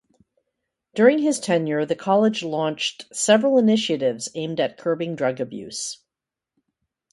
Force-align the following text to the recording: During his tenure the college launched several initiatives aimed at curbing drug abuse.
During 0.95 1.19
his 1.19 1.39
tenure 1.39 1.85
the 1.85 1.93
college 1.93 2.41
launched 2.41 3.05
several 3.15 3.59
initiatives 3.59 4.29
aimed 4.33 4.59
at 4.59 4.75
curbing 4.79 5.15
drug 5.15 5.39
abuse. 5.39 5.99